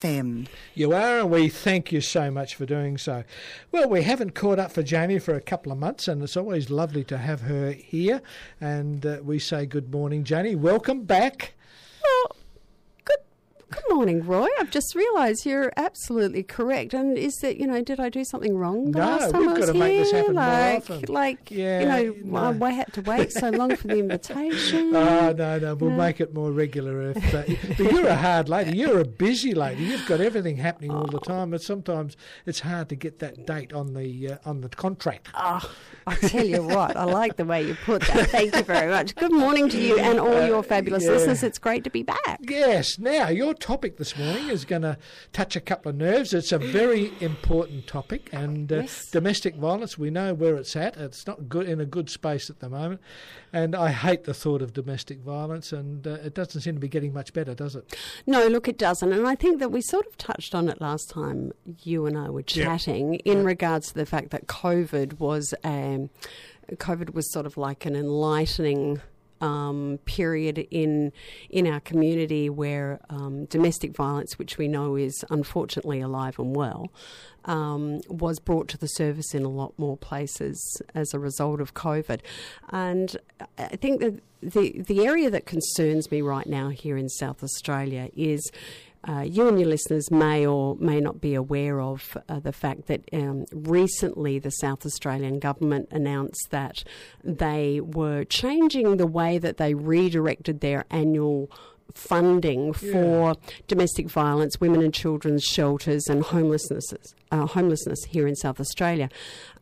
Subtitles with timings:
[0.00, 0.46] FM.
[0.74, 3.24] You are, and we thank you so much for doing so.
[3.72, 6.70] Well, we haven't caught up for Janie for a couple of months, and it's always
[6.70, 8.22] lovely to have her here.
[8.60, 10.54] And uh, we say good morning, Janie.
[10.54, 11.54] Welcome back.
[13.70, 14.48] Good morning, Roy.
[14.58, 16.94] I've just realised you're absolutely correct.
[16.94, 19.48] And is that you know, did I do something wrong the No, last time we've
[19.50, 20.04] I was got to make here?
[20.04, 21.02] this happen more like, often.
[21.12, 21.86] like Yeah, you
[22.24, 22.66] know, no.
[22.66, 24.96] I had to wait so long for the invitation.
[24.96, 25.96] Oh, no, no, we'll No.
[25.96, 27.10] make it more regular.
[27.10, 27.42] If, uh,
[27.76, 28.74] but you're a hard lady.
[28.78, 29.84] You're a busy lady.
[29.84, 33.74] You've got everything happening all the time, but sometimes it's hard to get that date
[33.74, 35.28] on the uh, on the contract.
[35.34, 35.60] Oh,
[36.06, 38.30] I tell you what, I like the way you put that.
[38.30, 39.14] Thank you very much.
[39.14, 41.18] Good morning to you and all your fabulous Uh, yeah.
[41.18, 41.42] listeners.
[41.42, 42.40] It's great to be back.
[42.48, 42.98] Yes.
[42.98, 44.96] Now, your topic this morning is going to
[45.32, 46.32] touch a couple of nerves.
[46.34, 49.10] It's a very important topic, and uh, Yes.
[49.10, 49.98] domestic violence.
[49.98, 50.96] We know where it's at.
[50.96, 53.00] It's not good in a good space at the moment,
[53.52, 55.72] and I hate the thought of domestic violence.
[55.72, 57.96] And uh, it doesn't seem to be getting much better, does it?
[58.26, 59.12] No, look, it doesn't.
[59.12, 61.52] And I think that we sort of touched on it last time
[61.82, 62.64] you and I were Yeah.
[62.64, 66.10] chatting in regards to the fact that COVID was um,
[66.72, 69.00] COVID was sort of like an enlightening
[69.40, 71.12] um, period in
[71.50, 76.90] in our community where um, domestic violence, which we know is unfortunately alive and well,
[77.44, 81.74] um, was brought to the surface in a lot more places as a result of
[81.74, 82.20] COVID.
[82.70, 83.16] And
[83.56, 88.08] I think that the the area that concerns me right now here in South Australia
[88.16, 88.50] is.
[89.06, 92.86] Uh, you and your listeners may or may not be aware of uh, the fact
[92.86, 96.82] that um, recently the South Australian government announced that
[97.22, 101.50] they were changing the way that they redirected their annual
[101.94, 103.34] funding for
[103.66, 106.92] domestic violence, women and children's shelters, and homelessness.
[107.30, 109.08] Uh, homelessness here in South Australia.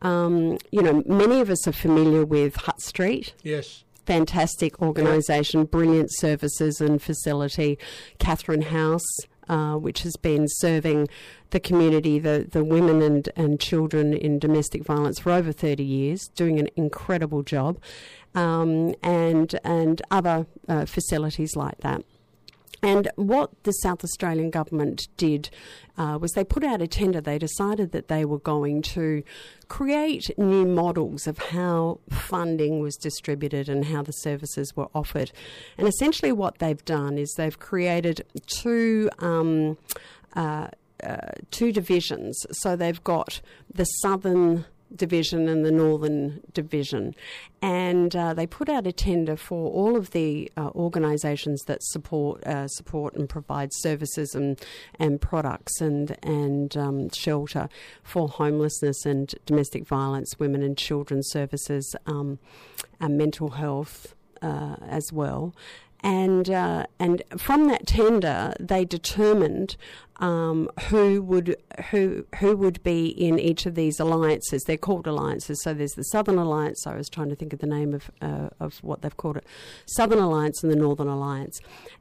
[0.03, 3.83] Um, you know, many of us are familiar with Hutt Street Yes.
[4.07, 7.79] Fantastic organisation, brilliant services and facility.
[8.19, 9.07] Catherine House,
[9.49, 11.09] uh, which has been serving
[11.51, 16.29] the community, the, the women and, and children in domestic violence for over 30 years,
[16.35, 17.79] doing an incredible job,
[18.35, 22.03] um, and, and other uh, facilities like that.
[22.83, 25.51] And what the South Australian government did
[25.97, 27.21] uh, was they put out a tender.
[27.21, 29.23] They decided that they were going to
[29.69, 35.33] create new models of how funding was distributed and how the services were offered.
[35.79, 39.11] And essentially, what they've done is they've created two.
[39.19, 39.79] Um,
[40.35, 40.69] uh,
[41.03, 42.47] uh, two divisions.
[42.53, 43.43] So they've got
[43.73, 47.15] the southern division and the northern division,
[47.61, 52.43] and uh, they put out a tender for all of the uh, organisations that support
[52.45, 54.61] uh, support and provide services and
[54.99, 57.69] and products and and um, shelter
[58.03, 62.39] for homelessness and domestic violence, women and children services, um,
[63.01, 65.55] and mental health uh, as well.
[66.07, 69.77] And uh, and from that tender, they determined
[70.19, 71.57] um, who would
[71.91, 74.63] who who would be in each of these alliances.
[74.63, 75.61] They're called alliances.
[75.65, 76.87] So there's the Southern Alliance.
[76.87, 79.47] I was trying to think of the name of uh, of what they've called it,
[79.87, 81.59] Southern Alliance and the Northern Alliance.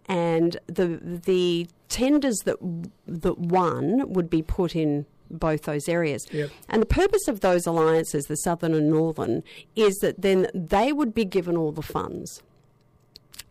[0.08, 2.58] And the the tenders that
[3.08, 6.24] that won would be put in both those areas.
[6.32, 6.52] Yep.
[6.70, 9.42] And the purpose of those alliances, the Southern and Northern,
[9.76, 12.44] is that then they would be given all the funds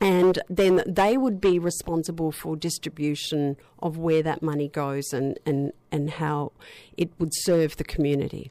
[0.05, 5.73] and then they would be responsible for distribution of where that money goes and, and,
[5.91, 6.53] and how
[6.99, 8.51] it would serve the community.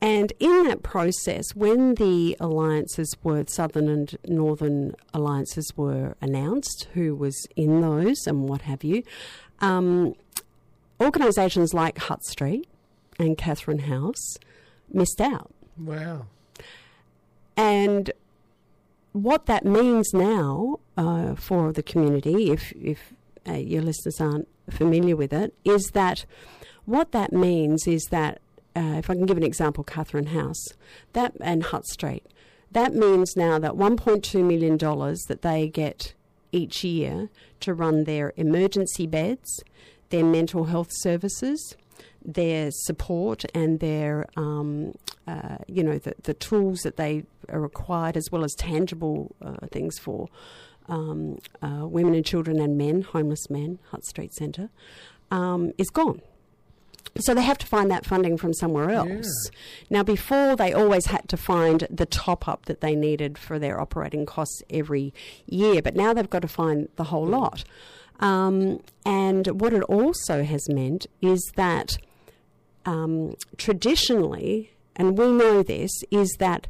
[0.00, 7.14] And in that process, when the alliances were, Southern and Northern alliances were announced, who
[7.14, 9.02] was in those and what have you,
[9.60, 10.14] um,
[11.02, 12.66] organisations like Hutt Street
[13.18, 14.38] and Catherine House
[14.90, 15.52] missed out.
[15.76, 16.26] Wow.
[17.58, 18.10] And
[19.12, 23.12] what that means now uh, for the community, if, if
[23.46, 26.24] uh, your listeners aren't familiar with it, is that
[26.84, 28.40] what that means is that,
[28.74, 30.64] uh, if I can give an example, Catherine House
[31.12, 32.24] that and Hutt Street,
[32.70, 36.14] that means now that $1.2 million that they get
[36.52, 37.28] each year
[37.60, 39.62] to run their emergency beds,
[40.08, 41.76] their mental health services,
[42.24, 44.92] their support and their, um,
[45.26, 49.66] uh, you know, the, the tools that they are required, as well as tangible uh,
[49.70, 50.28] things for
[50.88, 54.70] um, uh, women and children and men, homeless men, Hutt Street Centre,
[55.30, 56.20] um, is gone.
[57.18, 59.50] So they have to find that funding from somewhere else.
[59.90, 63.80] Now, before they always had to find the top up that they needed for their
[63.80, 65.12] operating costs every
[65.46, 67.64] year, but now they've got to find the whole lot.
[68.22, 71.98] Um, and what it also has meant is that
[72.86, 76.68] um, traditionally, and we know this, is that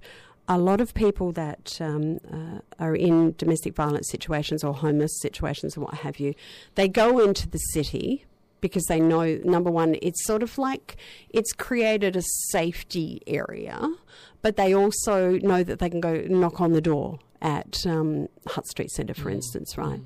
[0.48, 5.76] a lot of people that um, uh, are in domestic violence situations or homeless situations
[5.76, 6.34] and what have you,
[6.74, 8.24] they go into the city
[8.62, 10.96] because they know number one, it's sort of like
[11.30, 13.92] it's created a safety area,
[14.40, 18.66] but they also know that they can go knock on the door at um, Hutt
[18.68, 20.00] Street Centre, for instance, right?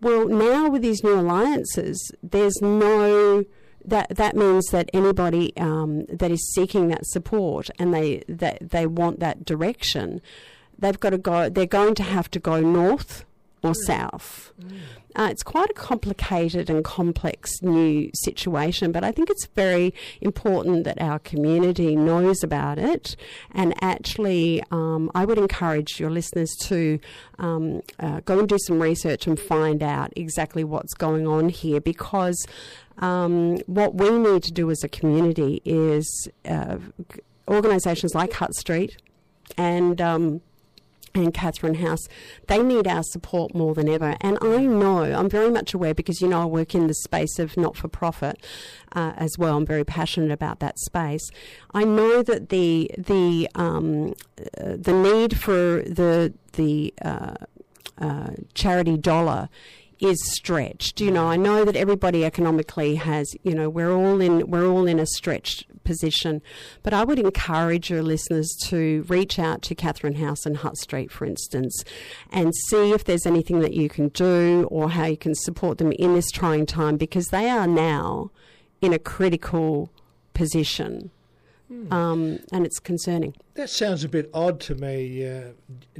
[0.00, 3.44] Well, now with these new alliances, there's no
[3.84, 8.86] that that means that anybody um, that is seeking that support and they that they
[8.86, 10.20] want that direction,
[10.78, 11.48] they've got to go.
[11.48, 13.24] They're going to have to go north
[13.62, 14.52] or south.
[15.16, 20.84] Uh, it's quite a complicated and complex new situation, but I think it's very important
[20.84, 23.16] that our community knows about it.
[23.52, 27.00] And actually, um, I would encourage your listeners to
[27.38, 31.80] um, uh, go and do some research and find out exactly what's going on here
[31.80, 32.46] because
[32.98, 36.76] um, what we need to do as a community is uh,
[37.48, 38.96] organisations like Hutt Street
[39.56, 40.40] and um,
[41.18, 42.06] and Catherine House,
[42.46, 44.16] they need our support more than ever.
[44.20, 47.38] And I know, I'm very much aware because, you know, I work in the space
[47.38, 48.42] of not for profit
[48.92, 49.56] uh, as well.
[49.56, 51.30] I'm very passionate about that space.
[51.72, 54.14] I know that the, the, um,
[54.58, 57.34] uh, the need for the, the uh,
[58.00, 59.48] uh charity dollar
[60.00, 61.00] is stretched.
[61.00, 64.86] You know, I know that everybody economically has, you know, we're all in we're all
[64.86, 66.42] in a stretched position,
[66.82, 71.10] but I would encourage your listeners to reach out to Catherine House and Hutt Street,
[71.10, 71.82] for instance,
[72.30, 75.92] and see if there's anything that you can do or how you can support them
[75.92, 78.30] in this trying time because they are now
[78.80, 79.90] in a critical
[80.34, 81.10] position.
[81.68, 81.92] Hmm.
[81.92, 83.34] Um, and it's concerning.
[83.54, 85.50] That sounds a bit odd to me, uh,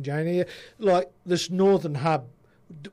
[0.00, 0.44] Janie.
[0.78, 2.26] Like this Northern Hub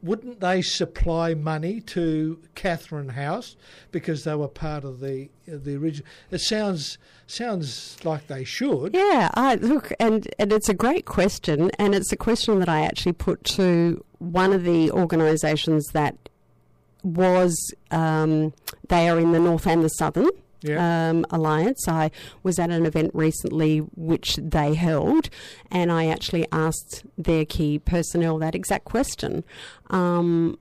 [0.01, 3.56] wouldn't they supply money to Catherine House
[3.92, 6.07] because they were part of the the original?
[6.31, 8.94] It sounds sounds like they should.
[8.94, 12.81] Yeah, I look, and and it's a great question, and it's a question that I
[12.81, 16.16] actually put to one of the organisations that
[17.04, 18.54] was um,
[18.88, 20.30] they are in the north and the southern
[20.65, 21.09] yeah.
[21.09, 21.88] um, Alliance.
[21.88, 22.12] I
[22.44, 25.29] was at an event recently which they held,
[25.71, 29.44] and I actually asked their key personnel that exact question.
[29.89, 30.57] Um,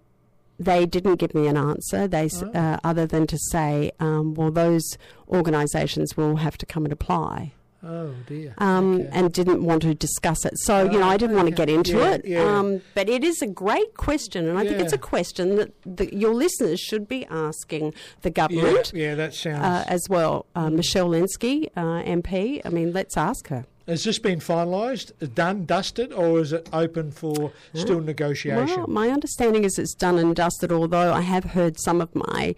[0.58, 2.06] they didn't give me an answer.
[2.06, 4.96] They, uh, other than to say, um, well, those
[5.28, 7.52] organisations will have to come and apply.
[7.86, 8.54] Oh dear.
[8.58, 9.08] Um, okay.
[9.12, 10.54] And didn't want to discuss it.
[10.58, 11.44] So, oh, you know, I didn't okay.
[11.44, 12.24] want to get into yeah, it.
[12.24, 12.42] Yeah.
[12.42, 14.48] Um, but it is a great question.
[14.48, 14.70] And I yeah.
[14.70, 17.92] think it's a question that the, your listeners should be asking
[18.22, 18.92] the government.
[18.94, 19.62] Yeah, that sounds.
[19.62, 20.46] Uh, as well.
[20.54, 22.62] Uh, Michelle Lensink, uh, MP.
[22.64, 23.66] I mean, let's ask her.
[23.86, 28.78] Has this been finalised, done, dusted, or is it open for still negotiation?
[28.78, 32.54] Well, my understanding is it's done and dusted, although I have heard some of my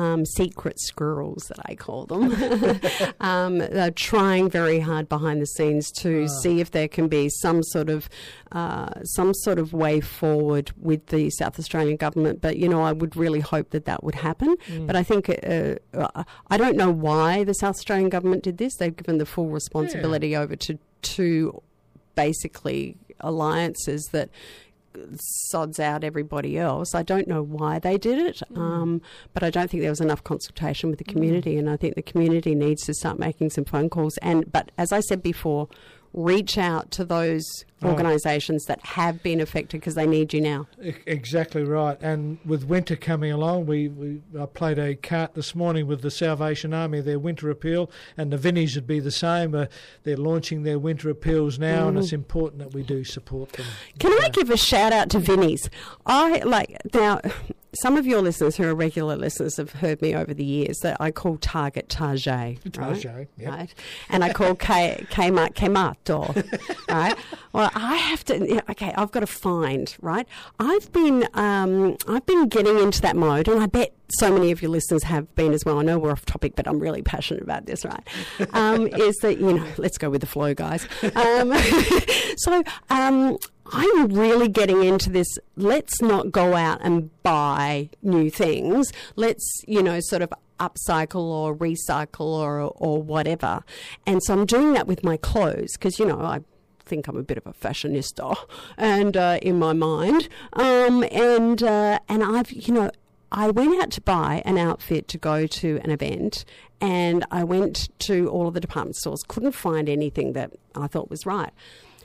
[0.00, 2.32] um, secret squirrels, that I call them,
[3.20, 6.40] um, are trying very hard behind the scenes to ah.
[6.40, 8.08] see if there can be some sort of
[8.52, 12.40] uh, some sort of way forward with the South Australian government.
[12.40, 14.56] But you know, I would really hope that that would happen.
[14.68, 14.86] Mm.
[14.86, 18.76] But I think uh, I don't know why the South Australian government did this.
[18.76, 20.40] They've given the full responsibility yeah.
[20.40, 21.62] over to two
[22.14, 24.30] basically alliances that
[25.16, 26.94] sods out everybody else.
[26.94, 28.58] I don't know why they did it, mm.
[28.58, 29.02] um,
[29.32, 31.60] but I don't think there was enough consultation with the community, mm.
[31.60, 34.16] and I think the community needs to start making some phone calls.
[34.18, 35.68] And but as I said before,
[36.12, 40.66] reach out to those organisations that have been affected because they need you now.
[41.06, 41.96] Exactly right.
[42.02, 46.10] And with winter coming along, we, we I played a cart this morning with the
[46.10, 49.54] Salvation Army, their winter appeal, and the Vinnies would be the same.
[49.54, 49.66] Uh,
[50.02, 51.88] they're launching their winter appeals now, mm.
[51.88, 53.66] and it's important that we do support them.
[53.98, 55.68] Can I give a shout out to Vinnies?
[56.06, 57.20] I like now
[57.74, 60.96] some of your listeners who are regular listeners have heard me over the years that
[61.00, 61.88] I call Target
[62.72, 63.28] Target, right?
[63.38, 63.48] yep.
[63.48, 63.74] right?
[64.08, 66.34] And I call K Kmart Kmato,
[66.88, 67.16] right?
[67.52, 68.62] Well, I have to.
[68.70, 70.26] Okay, I've got to find right.
[70.58, 74.60] I've been um, I've been getting into that mode, and I bet so many of
[74.60, 75.78] your listeners have been as well.
[75.78, 78.06] I know we're off topic, but I'm really passionate about this, right?
[78.52, 79.66] Um, is that you know?
[79.78, 80.86] Let's go with the flow, guys.
[81.14, 81.52] Um,
[82.36, 82.64] so.
[83.72, 85.38] I'm really getting into this.
[85.56, 88.92] Let's not go out and buy new things.
[89.16, 93.62] Let's, you know, sort of upcycle or recycle or, or whatever.
[94.06, 96.40] And so I'm doing that with my clothes because, you know, I
[96.84, 98.36] think I'm a bit of a fashionista
[98.76, 100.28] and uh, in my mind.
[100.52, 102.90] Um, and, uh, and I've, you know,
[103.32, 106.44] I went out to buy an outfit to go to an event
[106.80, 111.10] and I went to all of the department stores, couldn't find anything that I thought
[111.10, 111.52] was right.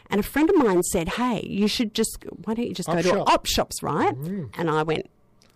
[0.09, 2.95] And a friend of mine said, "Hey, you should just why don't you just op
[2.95, 3.13] go shop.
[3.27, 4.49] to op shops, right?" Mm.
[4.57, 5.09] And I went,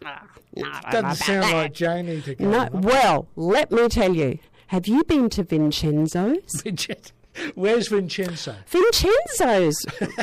[0.06, 0.16] oh,
[0.56, 1.54] "No, doesn't sound that.
[1.54, 4.40] like Janie to go." No, well, let me tell you.
[4.68, 6.62] Have you been to Vincenzo's?
[6.64, 7.12] Vincenzo.
[7.56, 8.56] Where's Vincenzo?
[8.68, 9.78] Vincenzo's,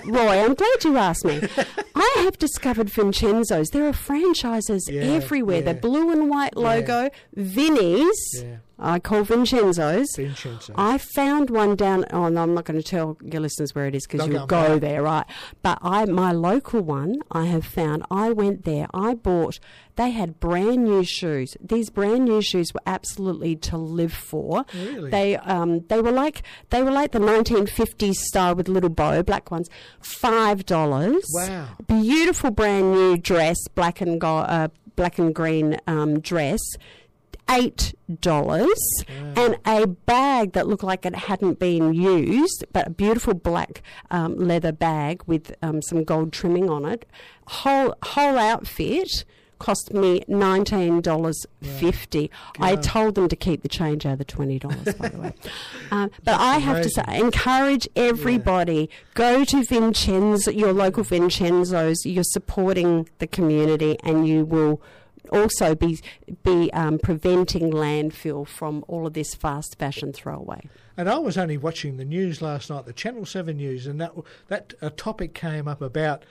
[0.04, 0.45] Roy.
[0.45, 1.40] I'm glad you asked me.
[1.95, 3.68] I have discovered Vincenzo's.
[3.71, 5.59] There are franchises Yeah, everywhere.
[5.62, 5.73] yeah.
[5.73, 8.21] The blue and white logo, Vinny's.
[8.42, 8.56] Yeah.
[8.78, 10.09] I call Vincenzo's.
[10.16, 10.75] Vincenzo.
[10.76, 12.04] I found one down.
[12.12, 14.75] Oh, no, I'm not going to tell your listeners where it is because you'll go
[14.75, 14.80] back.
[14.80, 15.25] there, right?
[15.62, 18.04] But I, my local one, I have found.
[18.11, 18.87] I went there.
[18.92, 19.59] I bought.
[19.97, 21.56] They had brand new shoes.
[21.59, 24.66] These brand new shoes were absolutely to live for.
[24.75, 25.11] Really?
[25.11, 29.50] They um they were like they were like the 1950s style with little bow, black
[29.50, 29.71] ones.
[30.00, 31.25] Five dollars.
[31.33, 31.68] Wow.
[31.87, 36.61] Beautiful brand new dress, black and go, uh, black and green um, dress
[37.50, 43.35] eight dollars and a bag that looked like it hadn't been used but a beautiful
[43.35, 47.07] black um, leather bag with um, some gold trimming on it
[47.47, 49.25] whole whole outfit
[49.59, 52.31] cost me nineteen dollars fifty.
[52.59, 55.33] I told them to keep the change out of the twenty dollars, by the way.
[55.93, 62.05] Um, but I have to say, encourage everybody go to Vincenzo, your local Vincenzo's.
[62.05, 64.83] You're supporting the community, and you will
[65.30, 65.99] also be
[66.42, 70.68] be um, preventing landfill from all of this fast fashion throwaway.
[70.97, 74.12] And I was only watching the news last night, the Channel Seven news, and that
[74.49, 76.25] that a topic came up about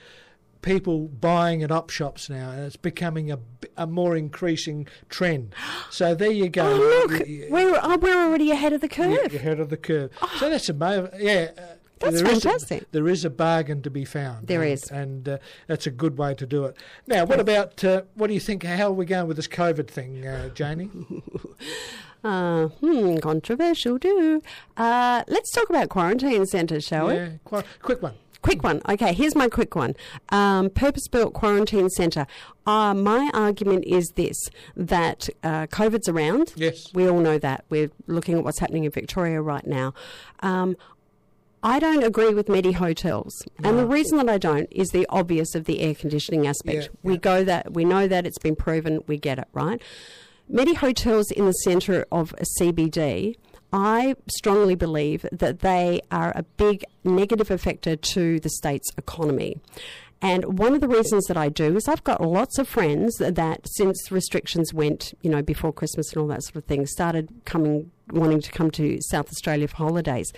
[0.62, 3.38] people buying at op shops now, and it's becoming a,
[3.76, 5.54] a more increasing trend.
[5.90, 6.64] So there you go.
[6.66, 9.34] Oh, look, You- you- we're oh, we're already ahead of the you're curve.
[9.34, 10.10] ahead of the curve.
[10.38, 11.10] So that's amazing.
[11.18, 11.50] Yeah.
[11.98, 12.92] That's there is a- fantastic.
[12.92, 14.46] there is a bargain to be found.
[14.48, 14.90] There and, is.
[14.90, 16.76] and uh, that's a good way to do it.
[17.06, 18.64] Now, what about uh, what do you think?
[18.64, 20.90] How are we going with this COVID thing, uh, Janie?
[22.24, 24.42] Uh, hmm, controversial too.
[24.76, 27.14] Uh, let's talk about quarantine centres, shall we?
[27.14, 28.14] yeah, quite, quick one.
[28.42, 28.80] Quick one.
[28.88, 29.94] Okay, here's my quick one.
[30.30, 32.26] Um, Purpose built quarantine centre.
[32.66, 36.52] Uh, my argument is this that uh, COVID's around.
[36.56, 36.92] Yes.
[36.94, 37.64] We all know that.
[37.70, 39.94] We're looking at what's happening in Victoria right now.
[40.40, 40.76] Um,
[41.62, 43.34] I don't agree with many hotels,
[43.64, 46.82] and the reason that I don't is the obvious of the air conditioning aspect.
[46.82, 47.18] Yeah, we yeah.
[47.18, 49.02] go that we know that it's been proven.
[49.06, 49.80] We get it right.
[50.48, 53.36] Many hotels in the centre of a CBD,
[53.72, 59.56] I strongly believe that they are a big negative effector to the state's economy.
[60.22, 63.60] And one of the reasons that I do is I've got lots of friends that,
[63.68, 67.90] since restrictions went, you know, before Christmas and all that sort of thing, started coming,
[68.10, 70.32] wanting to come to South Australia for holidays.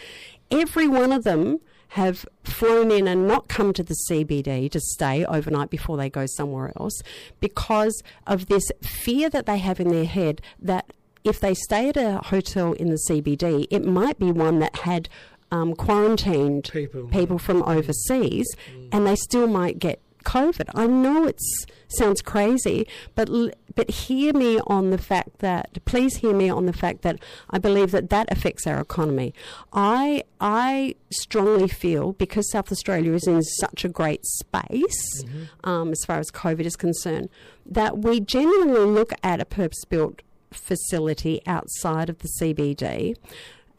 [0.50, 1.60] Every one of them
[1.92, 6.26] have flown in and not come to the CBD to stay overnight before they go
[6.26, 7.00] somewhere else
[7.40, 10.92] because of this fear that they have in their head that
[11.24, 15.08] if they stay at a hotel in the CBD, it might be one that had
[15.50, 17.08] um, quarantined People.
[17.08, 18.46] people from overseas,
[18.92, 20.68] and they still might get COVID.
[20.74, 21.40] I know it
[21.88, 23.28] sounds crazy, but
[23.74, 27.58] but hear me on the fact that please hear me on the fact that I
[27.58, 29.32] believe that that affects our economy.
[29.72, 35.24] I I strongly feel because South Australia is in such a great space
[35.64, 37.28] um, as far as COVID is concerned
[37.64, 43.14] that we genuinely look at a purpose built facility outside of the CBD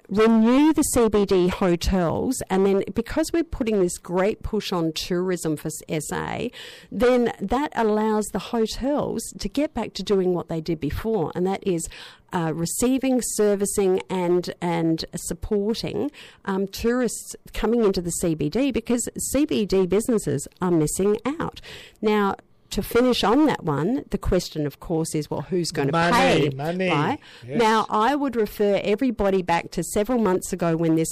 [0.09, 5.69] renew the CBD hotels, and then because we're putting this great push on tourism for
[5.69, 6.47] SA,
[6.91, 11.45] then that allows the hotels to get back to doing what they did before, and
[11.45, 11.87] that is.
[12.31, 16.11] Uh, receiving, servicing, and and supporting
[16.45, 21.59] um, tourists coming into the CBD because CBD businesses are missing out.
[22.03, 22.35] Now,
[22.71, 26.49] to finish on that one, the question, of course, is well, who's going to pay?
[26.55, 27.59] money, Right yes.
[27.59, 31.09] now, I would refer everybody back to several months ago when this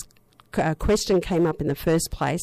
[0.57, 2.41] uh, question came up in the first place.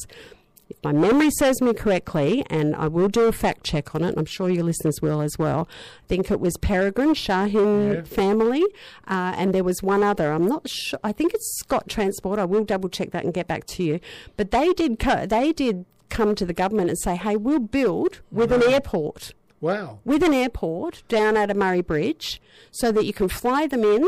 [0.70, 4.08] If my memory serves me correctly, and I will do a fact check on it,
[4.08, 5.68] and I'm sure your listeners will as well.
[6.04, 8.02] I think it was Peregrine Shahin Yeah.
[8.04, 8.62] family,
[9.06, 10.32] uh, and there was one other.
[10.32, 10.98] I'm not sure.
[11.04, 12.38] I think it's Scott Transport.
[12.38, 14.00] I will double check that and get back to you.
[14.38, 14.98] But they did.
[14.98, 19.32] Co- they did come to the government and say, "Hey, we'll build with an airport."
[19.60, 20.00] Wow.
[20.04, 22.38] with an airport down at a Murray Bridge
[22.70, 24.06] so that you can fly them in.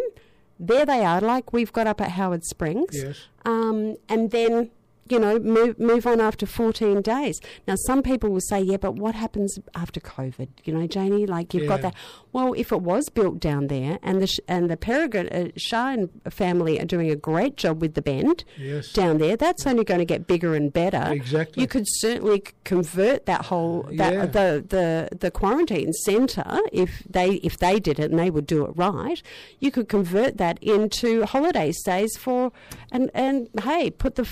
[0.61, 2.91] There they are, like we've got up at Howard Springs.
[2.93, 3.29] Yes.
[3.47, 4.71] Um, and then,
[5.09, 7.41] you know, move, move on after 14 days.
[7.67, 10.49] Now, some people will say, yeah, but what happens after COVID?
[10.65, 11.95] You know, Janie, like you've got that.
[12.33, 16.81] Well, if it was built down there and the, and the Peregrine uh, and family
[16.81, 18.93] are doing a great job with the bend Yes.
[18.93, 21.13] down there, that's only going to get bigger and better.
[21.13, 21.63] Exactly.
[21.63, 24.27] You could certainly convert that whole that Yeah.
[24.27, 28.65] the the the quarantine centre if they if they did it and they would do
[28.67, 29.23] it right.
[29.61, 32.53] You could convert that into holiday stays for
[32.93, 34.29] and and hey, put the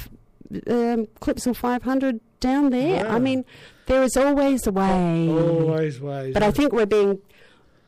[0.68, 3.06] um, Clipsal 500 down there.
[3.08, 3.44] I mean,
[3.86, 5.28] there is always a way.
[5.28, 6.34] Always ways.
[6.34, 7.18] But I think we're being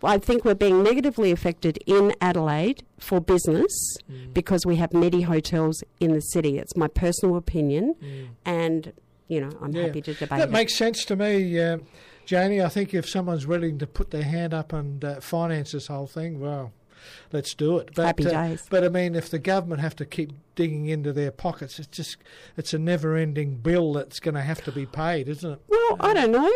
[0.03, 3.73] I think we're being negatively affected in Adelaide for business
[4.11, 4.35] Mm.
[4.35, 6.59] because we have many hotels in the city.
[6.59, 8.27] It's my personal opinion, Mm.
[8.45, 8.93] and
[9.27, 9.85] you know I'm Yeah.
[9.87, 10.53] happy to debate That it.
[10.53, 11.79] makes sense to me, uh,
[12.27, 12.61] Janie.
[12.61, 16.07] I think if someone's willing to put their hand up and uh, finance this whole
[16.07, 16.73] thing, well,
[17.33, 17.91] let's do it.
[17.95, 18.57] But, Happy uh.
[18.71, 22.17] But I mean, if the government have to keep digging into their pockets, it's just
[22.57, 25.61] it's a never-ending bill that's going to have to be paid, isn't it?
[25.69, 26.51] Well, I don't know.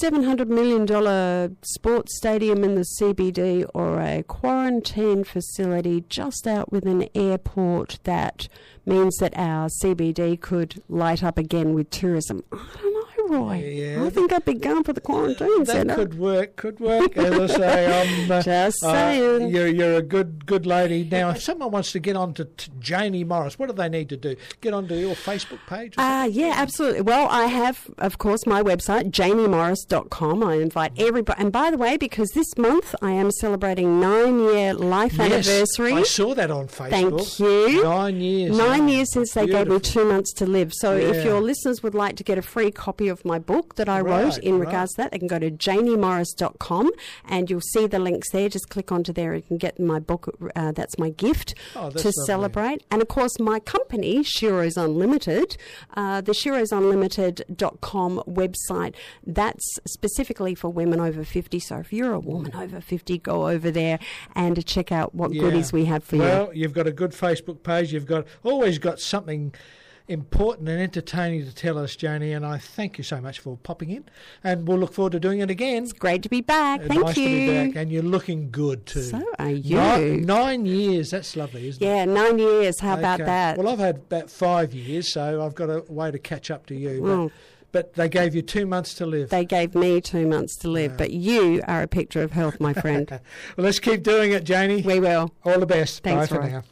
[0.00, 6.72] Seven hundred million dollar sports stadium in the CBD or a quarantine facility just out
[6.72, 8.48] with an airport that
[8.84, 12.42] means that our CBD could light up again with tourism.
[12.52, 12.89] I
[13.30, 14.04] Yeah.
[14.04, 15.94] I think I'd be going for the quarantine That centre.
[15.94, 16.56] could work.
[16.56, 17.16] Could work.
[17.16, 18.30] As I say, I'm.
[18.30, 19.48] Uh, Just uh, saying.
[19.48, 21.04] you're you're a good good lady.
[21.10, 24.08] Now, if someone wants to get on to, to Janie Morris, what do they need
[24.10, 24.36] to do?
[24.60, 25.94] Get onto your Facebook page.
[25.98, 27.02] Ah, yeah, absolutely.
[27.02, 30.42] Well, I have, of course, my website, janiemorris.com.
[30.42, 31.40] I invite everybody.
[31.40, 35.14] And by the way, because this month I am celebrating nine year life?
[35.14, 35.92] Yes, anniversary.
[35.94, 36.90] I saw that on Facebook.
[36.90, 37.82] Thank you.
[37.82, 38.56] Nine years.
[38.56, 40.72] Nine Oh, years since they gave me two months to live.
[40.74, 41.08] So Yeah.
[41.08, 44.00] if your listeners would like to get a free copy of my book that I
[44.00, 44.66] Right, wrote in right.
[44.66, 46.90] regards to that, they can go to janiemorris.com
[47.28, 48.48] and you'll see the links there.
[48.48, 49.34] Just click onto there.
[49.34, 50.36] You can get my book.
[50.56, 52.24] Uh, that's my gift Oh, that's to lovely.
[52.26, 52.82] celebrate.
[52.90, 55.56] And of course, my company, Shiro's Unlimited,
[55.94, 58.94] uh, the shirosunlimited.com website,
[59.26, 61.58] that's specifically for women over 50.
[61.60, 63.98] So if you're a woman over 50, go over there
[64.34, 65.42] and check out what Yeah.
[65.42, 66.22] goodies we have for you.
[66.22, 67.92] Well, you've got a good Facebook page.
[67.92, 69.52] You've got always got something
[70.10, 72.32] important and entertaining to tell us, Janie.
[72.32, 74.04] And I thank you so much for popping in.
[74.44, 75.84] And we'll look forward to doing it again.
[75.84, 76.80] It's Great to be back.
[76.82, 77.24] Uh, Thank nice you.
[77.24, 77.30] to
[77.64, 77.76] be back.
[77.80, 79.02] And you're looking good too.
[79.02, 79.76] So are you.
[79.76, 81.10] Nine, nine years.
[81.10, 81.86] That's lovely, isn't it?
[81.86, 82.80] Yeah, nine years.
[82.80, 83.56] How about that?
[83.56, 86.74] Well, I've had about five years, so I've got a way to catch up to
[86.74, 87.00] you.
[87.00, 87.30] But, Mm.
[87.72, 89.30] but they gave you two months to live.
[89.30, 92.72] they gave me two months to live, but you are a picture of health, my
[92.72, 93.08] friend.
[93.10, 93.20] well,
[93.64, 94.82] let's keep doing it, Janie.
[94.82, 95.32] we will.
[95.44, 96.02] All the best.
[96.02, 96.50] Thanks, Bye for Roy.
[96.50, 96.62] now.